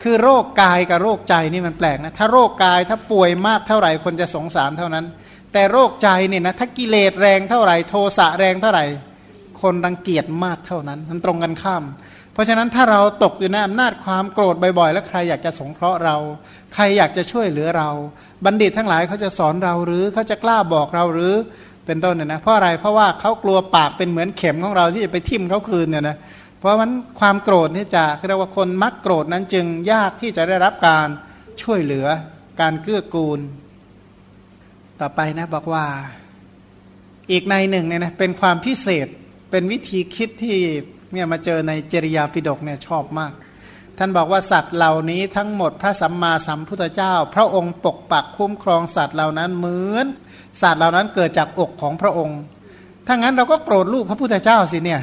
[0.02, 5.04] คือโรคกายกับโรคใจนี่มันแปลกนะถ้าโรคกายถ้าป่วยมากเท่าไหร่คนจะสงสารเท่านั้น
[5.52, 8.84] แต่โรคใจเนี่ยนะถ้ากิเลสแรงเท่าไหร่โทสะแรงเท่าไหร่
[9.62, 11.84] คนรังเกียจมากเท่านั้นมันตรงกันข้าม
[12.32, 16.16] เพราะฉะนั้นถ้าเราตกอยู่ในอำนาจความโกรธบ่อยๆ แล้วใครอยากจะสงเคราะห์เรา
[16.74, 17.90] ใครอยากจะช่วยเหลือเรา
[18.44, 21.34] บัณฑิตทั้งหลายเขาจะสอนเราหรือเขาจะกล้าบอกเราหรือ
[21.87, 26.16] เป็นต้นเนี่ยนะเพราะอะไรเพราะว่าเขากลัวปากเป็นเหมือนเข็มของเราที่จะไปทิ่มเขาคืนเนี่ยนะ
[26.47, 26.90] เเพราะมัน
[27.21, 31.07] ความโกรธนี่จะเรียกว่าคนมักโกรธนั้นจึงยากที่จะได้รับการ
[31.62, 32.07] ช่วยเหลือ
[32.61, 33.40] การเกื้อกูล
[35.01, 35.87] ต่อไปนะบอกว่า
[37.31, 39.07] อีกในหนึ่งเนี่ยนะเป็นความพิเศษ
[39.51, 40.57] เป็นวิธีคิดที่
[41.12, 43.33] เนี่ยมาเจอในจริยาปิฎกเนี่ยชอบมาก
[43.99, 50.07] ท่านบอกว่าสัตว์เหล่านี้ทั้งหมดพระสัมมาสัมพุทธเจ้า พระองค์ปกปักคุ้มครองสัตว์เหล่านั้นเหมือน
[50.62, 52.40] สัตว์เหล่านั้นเกิดจากอกของพระองค์
[53.07, 55.03] ถ้างั้นเราก็โกรธลูกพระพุทธเจ้าสิเนี่ย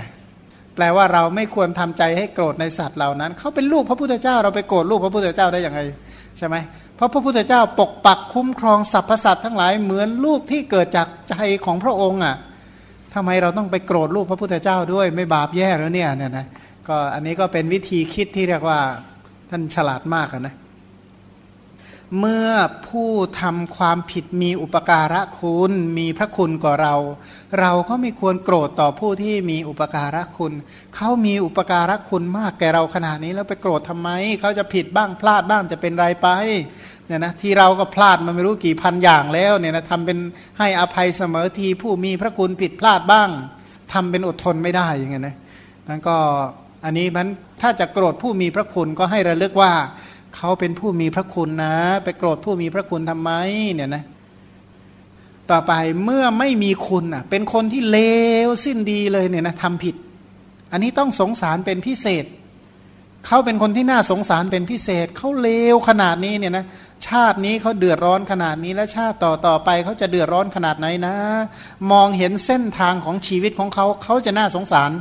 [0.76, 5.80] แปลว่าเราไม่ควรทำใจให้โกรธในสัตว์เหล่านั้น เขาเป็นลูกพระพุทธเจ้าเราไปโกรธลูกพระพุทธเจ้าได้อย่างไง
[6.38, 6.56] ใช่ไหม
[6.96, 11.36] เพราะพระพุทธเจ้าปกปักคุ้มครองสรรพสัตว์ทั้งหลายเหมือนลูกที่เกิดจากใจ
[11.66, 12.36] ของพระองค์อะ
[13.14, 16.46] ทำไมเราต้องไปโกรธลูกพระพุทธเจ้าด้วยไม่บาปแย่แล้วเนี่ยเนี่ยนะ
[16.88, 18.80] ก็อันนี้ก็เป็นวิธีคิดที่เรียกว่า
[19.50, 20.56] ท่านฉลาดมากนะ
[22.20, 22.50] เมื่อ
[22.88, 23.10] ผู้
[23.41, 26.96] ทำความผิดมีอุปการะคุณมีพระคุณกว่าเรา
[27.60, 30.54] เราก็ไม่ควรโกรธต่อผู้ที่มีอุปการะคุณ
[30.96, 36.28] เขามีอุปการะคุณมากแก่เราขนาดนี้แล้วไปโกรธทำไม เขาจะผิดบ้างพลาดบ้างจะเป็นไรไป
[37.08, 40.18] เนี่ยนะที่เราก็พลาดมาไม่รู้กี่พันอย่างแล้วเนี่ยนะทำเป็น
[40.60, 43.30] ให้อภัยเสมอทีผู้มีพระคุณผิดพลาดบ้าง
[43.94, 45.36] ทำเป็นอดทนไม่ได้อย่างเงี้ยนะ
[45.89, 46.18] นั้นก็
[46.86, 47.28] อันนี้มัน
[47.62, 49.72] ถ้าจะโกรธผู้มีพระคุณก็ให้ระลึกว่า
[50.38, 53.32] เขาเป็นผู้มีพระคุณนะ ไปโกรธผู้มีพระคุณทำไม
[53.74, 54.04] เนี่ยนะ
[55.52, 58.00] ต่อไปเมื่อไม่มีคุณอะ เป็นคนที่เล
[58.48, 59.95] วสิ้นดีเลยเนี่ยนะทำผิด
[60.71, 62.26] อันนี้ต้องสงสารเป็นพิเศษ
[63.28, 66.65] เขาเป็นคนที่น่าสงสารเป็นพิเศษ เขาเลวขนาดนี้เนี่ยนะ
[67.08, 71.15] ชาตินี้เขาเดือดร้อนขนาดนี้และชาติต่อต่อไปเขาจะเดือดร้อนขนาดไหนนะ
[71.91, 74.91] มองเห็นเส้นทางของชีวิตของเขาเขาจะน่าสงสาร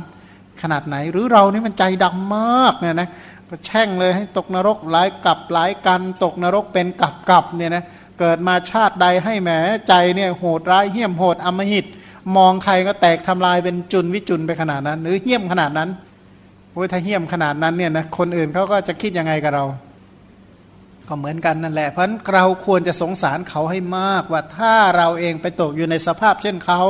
[0.61, 3.09] ขนาดไหน หรือเรานี่มันใจดำมากเนี่ยนะ
[3.49, 7.83] ก็แช่งเลยให้ตกนรกหลายกับหลายกันตกนรกเป็นกับกับเนี่ยนะ
[8.19, 9.49] เกิดมาชาติใดให้แหม
[9.87, 11.85] ใจเนี่ยโหดร้ายเหี้ยมโหดอมหิต
[12.37, 15.89] มองใครก็แตกทำลายเป็นจุนวิจุนไปขนาดนั้น หรือเหี้ยมขนาดนั้น
[16.73, 19.65] โอ้ยถ้าเหี้ยมขนาดนั้นเนี่ยนะคนอื่นเขาก็จะคิดยังไงกับเรา
[21.07, 22.03] ก็เหมือนกันนั่นแหละ เพราะ
[22.33, 26.81] เราควรจะสงสารเขาให้มากว่าถ้าเราเองไปตกอยู่ในสภาพเช่นเขา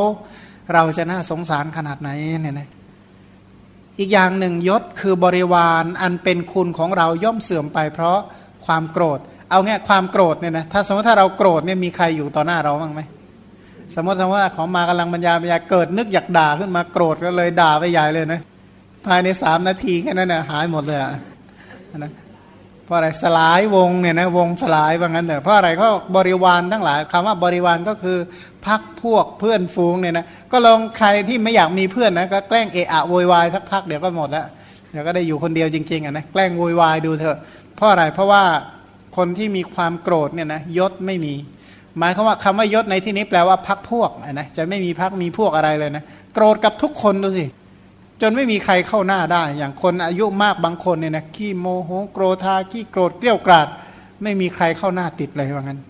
[0.74, 2.10] เราจะน่าสงสารขนาดไหน
[2.42, 2.70] เนี่ยนะ
[4.00, 8.18] อีกอย่างหนึ่งยศคือบริวารอันเป็นคุณของเราย่อมเสื่อมไป เพราะ
[8.66, 13.02] ความโกรธ เอาเงี้ยความโกรธเนี่ยนะถ้าสมมติถ้าเราโกรธเนี่ยมีใครอยู่ต่อหน้าเราบ้างไหม
[13.96, 18.42] สมมติว่าของมากำลังบรรยายบรรยายเกิดนึกอยากด่าขึ้นมาโกรธก็เลยด่าไปใหญ่เลยนะ
[19.06, 21.12] ภายในสามนาทีแค่นั้นนะหายหมดเลยอะ
[21.98, 22.12] นะ
[22.86, 28.18] เพราะอะไรสลายวงเนี่ยนะวงสลายว่างั้นเถอะเพราะอะไรก็บริวารทั้งหลายคำว่าบริวารก็คือ
[28.66, 34.46] พักพวกเพื่อนฟูงเนี่ยนะก็ลองใครที่ไม่อยากมีเพื่อนนะก็แกล้งเอะอะโวยวายสักพักเดี๋ยวก็หมดแล้ว
[34.92, 37.38] เดี๋ยวก็ได้อยู่คนเดียวจริงๆอะนะแกล้งโวยวายดูเถอะ
[37.76, 38.44] เพราะอะไรเพราะว่า
[39.18, 41.34] คนที่มีความโกรธเนี่ยนะยศไม่มี
[42.00, 47.46] หมายความว่าคำว่ายศในที่นี้แปลว่าพักพวกนะจะไม่มีพักมีพวกอะไรเลยนะโกรธกับทุกคนดูสิ
[48.22, 53.68] จนไม่มีใครเข้าหน้าได้ อย่างคนอายุมากบางคนเนี่ยนะขี้โมโหโกรธาขี้โกรธเกลี้ยกราด
[54.24, 55.82] ไม่มีใครเข้าหน้าติดเลยว่างั้น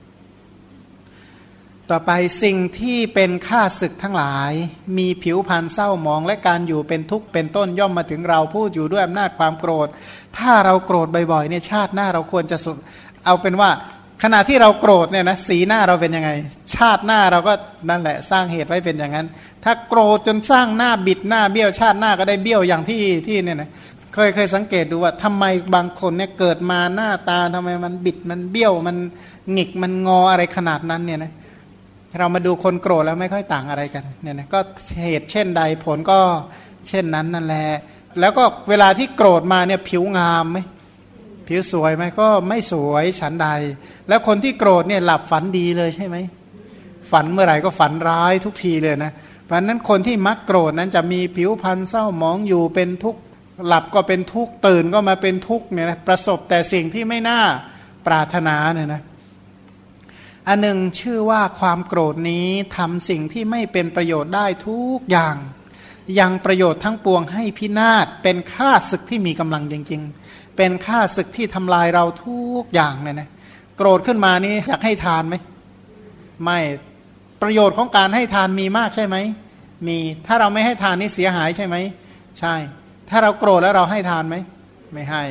[1.90, 2.12] ต่อไป
[2.44, 4.52] สิ่งที่เป็นค่าศึกทั้งหลาย
[4.98, 9.88] มีผิวพรรณเศร้าหมองและการอยู่เป็นทุกข์เป็นต้นย่อมมาถึงเราพูดอยู่ด้วยอำนาจความโกรธ
[10.38, 12.58] ถ้าเราโกรธบ่อยๆเนี่ยชาติหน้าเราควรจะ
[13.26, 13.70] เอาเป็นว่า
[14.24, 16.30] ขณะที่เราโกรธเนี่ยนะสีหน้าเราเป็นยังไง
[16.76, 17.54] ชาติหน้าเราก็
[17.90, 19.28] นั่นแหละสร้างเหตุไว้เป็นอย่างนั้น
[19.64, 23.70] ถ้าโกรธจนสร้างหน้าบิดหน้าเบี้ยวชาติหน้าก็ได้เบี้ยวอย่างที่ที่เนี่ยนะ
[24.14, 25.44] เคยเคยสังเกตดูว่าทำไม
[25.76, 28.98] บางคนเนี่ยเกิดมาหน้าตาทำไมมันบิดมันเบี้ยวมัน
[29.52, 31.32] หงิกมันงออะไรขนาดนั้นเนี่ยนะ
[32.20, 34.60] เรามาดูคนโกรธแล้วไม่ค่อยต่างอะไรกันเนี่ยนะก็
[35.04, 36.20] เหตุเช่นใดผลก็
[36.88, 37.66] เช่นนั้นนั่นแหละ
[38.20, 40.58] แล้วก็เวลาที่โกรธมาเนี่ยผิวงามไหม
[41.48, 43.48] ผิวสวยไหมก็ไม่สวยฉันใด
[44.08, 46.18] แล้วคนที่โกรธเนี่ยหลับฝันดีเลยใช่ไหม
[47.12, 49.12] ฝันเมื่อไหร่ก็ฝันร้ายทุกทีเลยนะ
[49.44, 53.22] เพราะนั้นคนที่มักโกรธนั้นจะมีผิวพรรณเศร้าหมองอยู่เป็นทุกข์
[53.68, 57.42] หลับก็เป็นทุกข์ตื่นก็มาเป็นทุกข์เนี่ยนะประสบแต่สิ่งที่ไม่น่า
[58.08, 59.02] ปรารถนาเนี่ยนะ
[60.48, 65.36] อันหนึ่งชื่อว่าความโกรธนี้ทำสิ่งที่ไม่เป็นประโยชน์ได้ทุกอย่าง
[66.20, 73.30] ยังประโยชน์ทั้งปวงให้พินาศเป็นค่าศึกที่มีกำลังจริง ๆ เป็นค่าศึกที่ทำลายเราทุกอย่างเนี่ยนะ
[73.78, 75.36] โกรธขึ้นมานี่อยากให้ทานไหม
[76.44, 76.60] ไม่
[77.42, 79.18] ประโยชน์ของการให้ทานมีมากใช่ไหม
[79.88, 81.76] มีถ้าเราไม่ให้ทานนี่เสียหายใช่ไหม
[82.40, 82.56] ใช่
[83.10, 84.36] ถ้าเราโกรธแล้วเราให้ทานไหม
[84.94, 85.24] ไม่ให้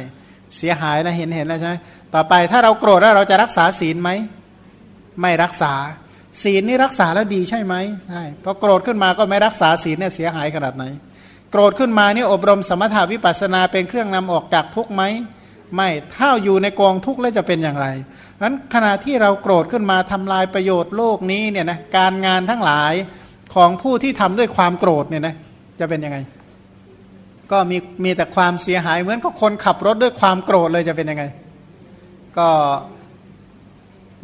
[0.57, 1.75] เสียหายนะเห็นเห็นแล้วใช่ไหม
[2.15, 4.11] ต่อไปถ้าเราโกรธแล้วเราจะรักษาศีลไหม
[5.21, 5.73] ไม่รักษา
[6.43, 7.75] ศีลนี่รักษาแล้วดีใช่ไหม
[8.11, 10.85] ใช่พอโกรธขึ้นมาก็ไม่รักษาศีลเนี่ยเสียหายขนาดไหน
[11.57, 15.03] โกรธขึ้นมานี่อบรมสมถาวิปัสนาเป็นเครื่องนำออกจากทุกไหม
[15.75, 17.87] ไม่ถ้าอยู่ในกองทุกข์แล้วจะเป็นอย่างไร
[18.43, 22.93] นั้นขณะที่เราโกรธขึ้นมาทำลายประโยชน์โลกนี้เนี่ยนะการงานทั้งหลาย
[23.55, 25.35] ของผู้ที่ทำด้วยความโกรธเนี่ยนะ
[25.81, 26.19] จะเป็นยังไง
[27.51, 31.25] ก็มีมีแต่ความเสียหายเหมือนกับคนขับรถด้วยความโกรธเลยจะเป็นยังไง
[32.39, 32.49] ก็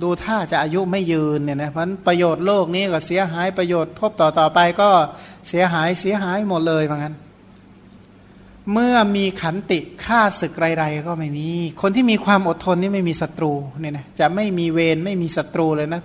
[0.03, 4.91] ดูท่าจะอายุไม่ยืนเนี่ยนะเพราะประโยชน์โลกนี้ก็เสียหายประโยชน์พบต่อต่อไปก็
[5.49, 7.17] เสียหายเสียหายหมดเลยว่างั้น
[8.73, 11.49] เมื่อมีขันติฆ่าศึกไรๆก็ไม่มี
[11.83, 16.03] คนที่มีความอดทนนี่ไม่มีศัตรูเนี่ยนะจะไม่มีเวรไม่มีศัตรูเลยนะ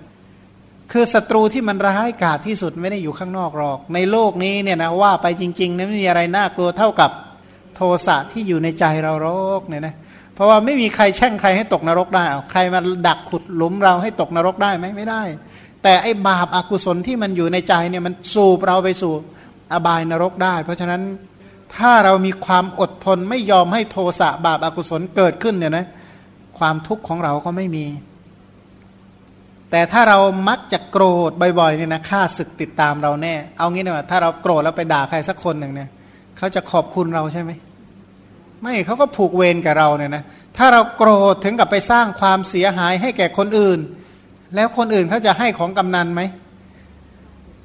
[0.92, 7.10] คือศัตรูที่มันร้ายกาจที่สุดไม่ได้อยู่ข้างนอกหรอก ในโลกนี้เนี่ยนะว่าไปจริงๆนะไม่มีอะไรน่ากลัวเท่ากับ
[7.74, 9.28] โทสะที่อยู่ในใจเราโร
[9.60, 9.94] กเนี่ยนะ
[10.36, 15.22] เพราะว่าไม่มีใครแช่งใครให้ตกนรกได้เอาใครมาดักขุดหลุมเราให้ตกนรกได้ไหมไม่ได้
[15.82, 19.12] แต่ไอ้บาปอากุศลที่มันอยู่ในใจเนี่ยมันสูบเราไปสู่
[19.72, 21.02] อบายนรกได้ เพราะฉะนั้น
[21.76, 25.86] ถ้าเรามีความอดทนไม่ยอมให้โทสะบาปอากุศลเกิดขึ้นเนี่ยนะ
[26.58, 27.86] ความทุกข์ของเราก็ไม่มี
[29.70, 30.18] แต่ถ้าเรา
[30.48, 35.88] มักจะโกรธบ่อยๆเนี่ยนะค่าศึกติดตามเราแน่ เอางี้นะว่าถ้าเราโกรธแล้วไปด่าใครสักคนหนึ่งเนี่ย
[36.36, 37.50] เขาจะขอบคุณเราใช่ไหม
[38.62, 40.22] ไม่เขาก็ผูกเวรกับเราเนี่ยนะ
[40.56, 43.78] ถ้าเราโกรธถึงกับไปสร้างความเสียหายให้แก่คนอื่น
[44.54, 46.22] แล้วคนอื่นเขาจะให้ของกำนันไหม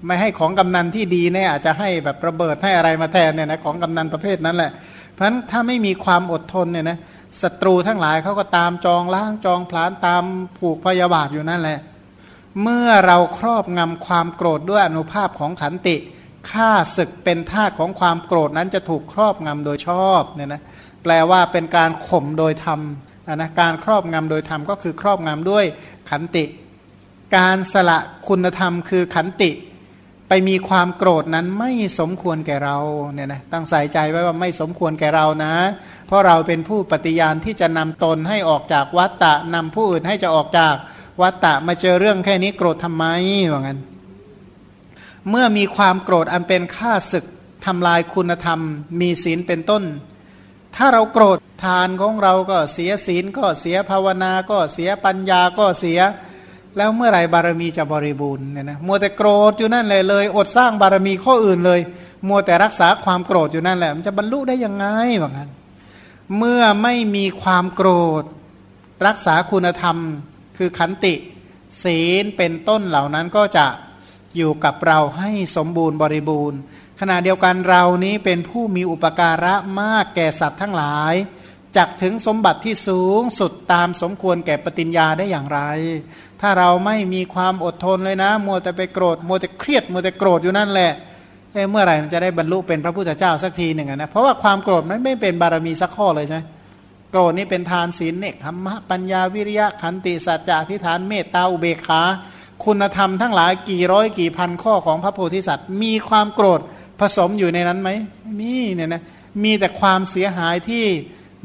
[0.05, 4.71] ไม่ให้ของกำนันที่ดีเนี่ยอาจจะให้แบบระเบิดให้อะไรมาแทนเนี่ยนะของกำนันประเภทนั้นแหละ
[5.13, 6.97] เพราะฉะนั้นถ้าไม่มีความอดทนเนี่ยนะ
[7.41, 10.23] ศัตรูทั้งหลายเขาก็ตามจองล้างจองพลานตาม
[10.57, 11.79] ผูกพยาบาทอยู่นั่นแหละ
[12.63, 15.95] เมื่อเราครอบงำความโกรธด้วยอนุภาพของขันติ
[16.51, 20.61] ฆ่าศึกเป็นทาสของความโกรธนั้นจะถูกครอบงำโดยชอบเนี่ยนะ
[21.03, 22.79] แปลว่าเป็นการข่มโดยธรรม
[23.35, 25.65] นะการครอบงำโดยธรรมก็คือครอบงำด้วย
[26.09, 26.45] ขันติ
[27.37, 29.51] การสละคุณธรรมคือขันติ
[30.27, 32.77] ไปมีความโกรธนั้นไม่สมควรแก่เรา
[33.13, 35.53] เนี่ยนะตั้งใส่ใจไว้ว่าไม่สมควรแก่เรานะ
[36.07, 40.75] เพราะเราเป็นผู้ปฏิญาณที่จะนำตนให้ออกจากวัตตะนำผู้อื่นให้จะออกจาก
[41.21, 43.05] วัตตะมาเจอเรื่องแค่นี้โกรธทำไม
[43.51, 43.79] ว่างั้น
[45.29, 47.25] เมื่อมีความโกรธอันเป็นค่าศึก
[47.65, 48.59] ทำลายคุณธรรม
[49.01, 49.83] มีศีลเป็นต้น
[50.75, 55.99] ถ้าเราโกรธทานของเราก็เสียศีลก็เสียภาวนาก็เสียปัญญาก็เสีย
[56.77, 61.79] แล้วเมื่อไหร่บารมีจะบริบูรณ์เนี่ยนะมัวแต่โกรธอยู่นั่นเลยเลย อดสร้างบารมีข้ออื่นเลย
[62.27, 64.85] มัวแต่รักษาความโกรธอยู่นั่นแหละ มันจะบรรลุได้ยังไง
[65.21, 65.49] ว่างั้น
[66.37, 67.89] เมื่อไม่มีความโกร
[68.21, 68.23] ธ
[69.07, 69.97] รักษาคุณธรรม
[70.57, 71.13] คือขันติ
[71.83, 73.65] ศีลเป็นต้นเหล่านั้นก็จะ
[74.37, 76.59] อยู่กับเราให้สมบูรณ์บริบูรณ์
[77.03, 81.13] ขณะเดียวกันเรานี้เป็นผู้มีอุปการะมากแก่สัตว์ทั้งหลาย
[81.77, 85.59] จักถึงสมบัติที่สูงสุดตามสมควรแก่ปฏิญญาได้อย่างไร
[86.41, 90.91] ถ้าเราไม่มีความอดทนเลยนะ มัวแต่ไปโกรธ มัวแต่เครียด มัวแต่โกรธอยู่นั่นแหละ
[91.53, 96.41] เเมื่อไหร่มันจะได้บรรลุเป็นพระพุทธเจ้าสักทีหนึ่งนะ เพราะว่าความโกรธมันไม่เป็นบารมีสักข้อเลยใช่ไหม
[97.11, 102.01] โกรธนี่เป็นทานศีลเนคธรรมะปัญญาวิริยะขันติสัจจะทิฏฐานเมตตาอุเบกขา
[102.65, 106.61] คุณธรรมทั้งหลายกี่ร้อยกี่พันข้อของพระโพธิสัตว์ มีความโกรธ
[107.01, 107.89] ผสมอยู่ในนั้นไหม
[108.39, 109.03] มีเนี่ยนะ
[109.43, 110.85] มีแต่ความเสียหายที่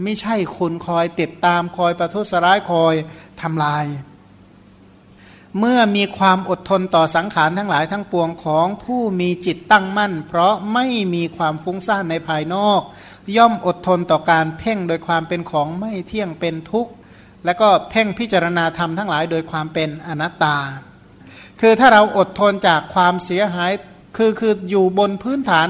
[0.02, 2.94] ไม่ใช่คุณคอยติดตามคอยประทุษร้ายคอย
[3.40, 3.84] ทำลาย
[5.58, 12.80] เมื่อมีความอดทนต่อสังขารทั้งหลายทั้งปวงของผู้มีจิตตั้งมั่น เพราะไม่มีความฟุ้งซ่านในภายนอก
[13.36, 16.92] ย่อมอดทนต่อการเพ่งโดยความเป็นของไม่เที่ยงเป็นทุกข์
[17.44, 20.56] แล้วก็เพ่งพิจารณาธรรมทั้งหลายโดยความเป็นอนัตตา
[21.60, 23.72] คือถ้าเราอดทนจากความเสียหาย
[24.16, 25.68] คือคืออยู่บนพื้นฐาน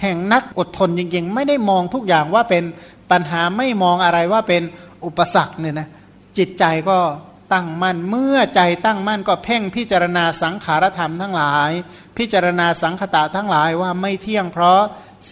[0.00, 2.64] แห่งนักอดทนจริงๆ ไม่ได้มองทุกอย่างว่าเป็น
[3.10, 4.62] ปัญหาไม่มองอะไรว่าเป็น
[5.04, 5.88] อุปสรรคเนี่ยนะ
[6.38, 6.98] จิตใจก็
[7.52, 11.70] ตั้งมั่นเมื่อใจตั้งมั่นก็เพ่งพิจารณาสังขารธรรมทั้งหลาย
[12.18, 14.82] พิจารณาสังขตะทั้งหลายว่าไม่เที่ยงเพราะ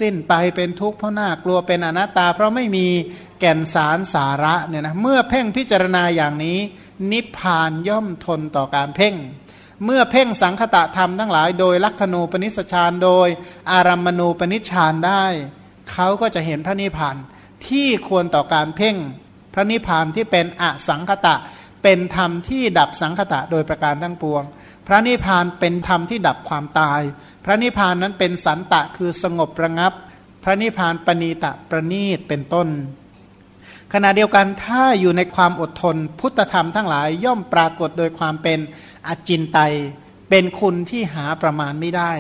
[0.01, 2.87] สิ้นไปเป็นทุกข์เพราะน่ากลัวเป็นอนัตตา เพราะไม่มี
[3.41, 6.59] แก่นสารสาระเนี่ยนะเมื่อเพ่งพิจารณาอย่างนี้
[7.13, 9.15] นิพพานย่อมทนต่อการเพ่ง
[9.85, 13.29] เมื่อเพ่งสังคตะธรรมทั้งหลาย โดยลักขณูปนิสชานโดย
[13.71, 15.25] อารัมมณูปนิชานได้
[15.93, 17.17] เขาก็จะเห็นพระนิพพาน
[17.69, 18.97] ที่ควรต่อการเพ่ง
[19.55, 21.35] พระนิพพานที่เป็นอสังคตะ
[21.83, 24.43] เป็นธรรมที่ดับสังคตะโดยประการทั้งปวง
[24.87, 27.01] พระนิพพานเป็นธรรมที่ดับความตาย
[27.45, 29.93] พระนิพพานนั้นเป็นสันตะคือสงบระงับ
[30.45, 32.69] พระนิพพานปณีตะประณีตเป็นต้น
[33.93, 38.59] ขณะเดียวกันถ้าอยู่ในความอดทน พุทธธรรมทั้งหลายย่อมปรากฏโดยความเป็น
[39.09, 39.75] อจินไตย
[40.31, 42.13] เป็นคุณที่หาประมาณไม่ได้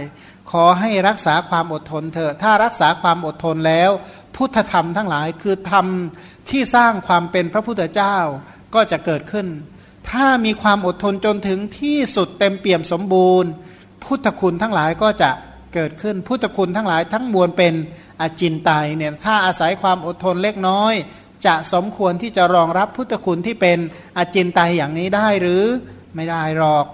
[0.50, 3.90] ขอให้รักษาความอดทนเถอะถ้ารักษาความอดทนแล้ว
[4.36, 5.86] พุทธธรรมทั้งหลายคือธรรม
[6.50, 8.16] ที่สร้างความเป็นพระพุทธเจ้า
[8.74, 9.46] ก็จะเกิดขึ้น
[10.10, 13.50] ถ้ามีความอดทนจนถึงที่สุดเต็มเปี่ยมสมบูรณ์
[14.04, 15.30] พุทธคุณทั้งหลายก็จะ
[15.74, 17.74] เกิดขึ้นพุทธคุณทั้งหลายทั้งมวลเป็น
[18.20, 20.94] อจินไตยเนี่ยถ้าอาศัยความอดทนเล็กน้อย
[21.46, 23.78] จะสมควรที่จะรองรับพุทธคุณที่เป็น
[24.16, 25.62] อจินไตยอย่างนี้ได้หรือ
[26.14, 26.86] ไม่ได้หรอก